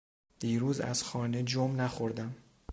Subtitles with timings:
[0.39, 2.35] دیروز از خانه جم نخوردم.